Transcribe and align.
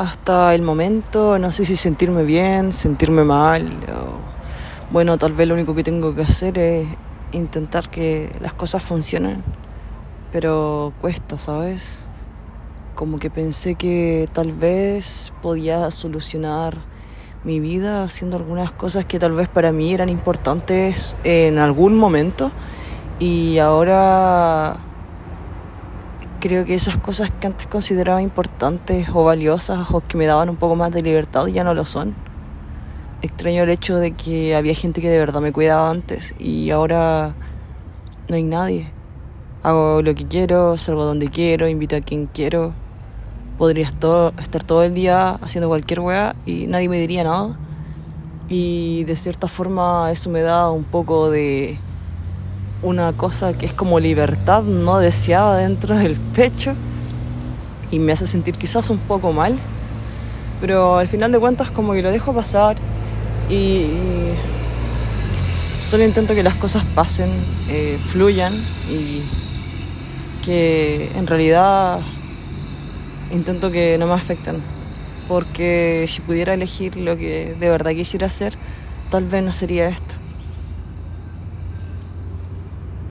hasta 0.00 0.54
el 0.54 0.62
momento 0.62 1.38
no 1.38 1.52
sé 1.52 1.66
si 1.66 1.76
sentirme 1.76 2.22
bien, 2.22 2.72
sentirme 2.72 3.22
mal. 3.22 3.68
bueno, 4.90 5.18
tal 5.18 5.32
vez 5.32 5.46
lo 5.46 5.52
único 5.54 5.74
que 5.74 5.84
tengo 5.84 6.14
que 6.14 6.22
hacer 6.22 6.58
es 6.58 6.88
intentar 7.32 7.90
que 7.90 8.34
las 8.40 8.54
cosas 8.54 8.82
funcionen. 8.82 9.44
Pero 10.32 10.94
cuesta, 11.02 11.36
¿sabes? 11.36 12.06
Como 12.94 13.18
que 13.18 13.28
pensé 13.28 13.74
que 13.74 14.26
tal 14.32 14.52
vez 14.52 15.34
podía 15.42 15.90
solucionar 15.90 16.78
mi 17.44 17.60
vida 17.60 18.02
haciendo 18.04 18.38
algunas 18.38 18.72
cosas 18.72 19.04
que 19.04 19.18
tal 19.18 19.32
vez 19.32 19.48
para 19.48 19.70
mí 19.70 19.92
eran 19.92 20.08
importantes 20.08 21.14
en 21.24 21.58
algún 21.58 21.96
momento 21.96 22.50
y 23.18 23.58
ahora 23.58 24.78
creo 26.40 26.64
que 26.64 26.74
esas 26.74 26.96
cosas 26.96 27.30
que 27.30 27.46
antes 27.46 27.66
consideraba 27.66 28.22
importantes 28.22 29.08
o 29.12 29.22
valiosas 29.22 29.90
o 29.92 30.00
que 30.00 30.16
me 30.16 30.26
daban 30.26 30.48
un 30.48 30.56
poco 30.56 30.74
más 30.74 30.90
de 30.90 31.02
libertad 31.02 31.46
ya 31.46 31.62
no 31.62 31.74
lo 31.74 31.84
son. 31.84 32.14
Extraño 33.22 33.62
el 33.62 33.70
hecho 33.70 33.96
de 33.96 34.12
que 34.12 34.56
había 34.56 34.74
gente 34.74 35.02
que 35.02 35.10
de 35.10 35.18
verdad 35.18 35.42
me 35.42 35.52
cuidaba 35.52 35.90
antes 35.90 36.34
y 36.38 36.70
ahora 36.70 37.34
no 38.28 38.36
hay 38.36 38.42
nadie. 38.42 38.90
Hago 39.62 40.00
lo 40.00 40.14
que 40.14 40.26
quiero, 40.26 40.78
salgo 40.78 41.04
donde 41.04 41.28
quiero, 41.28 41.68
invito 41.68 41.96
a 41.96 42.00
quien 42.00 42.26
quiero. 42.26 42.72
Podría 43.58 43.86
estar 43.86 44.64
todo 44.64 44.82
el 44.82 44.94
día 44.94 45.32
haciendo 45.42 45.68
cualquier 45.68 46.00
weá 46.00 46.34
y 46.46 46.66
nadie 46.66 46.88
me 46.88 46.98
diría 46.98 47.24
nada. 47.24 47.58
Y 48.48 49.04
de 49.04 49.16
cierta 49.16 49.46
forma 49.46 50.10
eso 50.10 50.30
me 50.30 50.40
da 50.40 50.70
un 50.70 50.84
poco 50.84 51.30
de 51.30 51.78
una 52.82 53.12
cosa 53.12 53.52
que 53.52 53.66
es 53.66 53.74
como 53.74 54.00
libertad 54.00 54.62
no 54.62 54.98
deseada 54.98 55.58
dentro 55.58 55.96
del 55.96 56.16
pecho 56.16 56.74
y 57.90 57.98
me 57.98 58.12
hace 58.12 58.26
sentir 58.26 58.56
quizás 58.56 58.90
un 58.90 58.98
poco 58.98 59.32
mal, 59.32 59.58
pero 60.60 60.96
al 60.96 61.08
final 61.08 61.32
de 61.32 61.38
cuentas 61.38 61.70
como 61.70 61.92
que 61.92 62.02
lo 62.02 62.10
dejo 62.10 62.32
pasar 62.32 62.76
y, 63.50 63.86
solo 65.80 66.04
intento 66.04 66.34
que 66.34 66.42
las 66.42 66.54
cosas 66.54 66.84
pasen, 66.94 67.30
eh, 67.68 67.98
fluyan 68.10 68.54
y 68.88 69.22
que 70.44 71.10
en 71.16 71.26
realidad 71.26 72.00
intento 73.30 73.70
que 73.70 73.96
no 73.98 74.06
me 74.06 74.14
afecten, 74.14 74.62
porque 75.28 76.06
si 76.08 76.20
pudiera 76.20 76.54
elegir 76.54 76.96
lo 76.96 77.16
que 77.16 77.56
de 77.58 77.68
verdad 77.68 77.92
quisiera 77.92 78.28
hacer, 78.28 78.56
tal 79.10 79.24
vez 79.24 79.42
no 79.42 79.52
sería 79.52 79.88
esto. 79.88 80.19